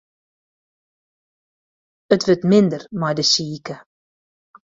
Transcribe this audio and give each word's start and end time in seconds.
It 2.13 2.23
wurdt 2.27 2.47
minder 2.51 2.83
mei 2.99 3.15
de 3.17 3.25
sike. 3.33 3.75